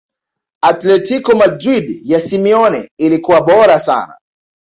athletico 0.61 1.35
madrid 1.35 2.01
ya 2.09 2.19
simeone 2.19 2.89
ilikuwa 2.97 3.41
bora 3.41 3.79
sana 3.79 4.17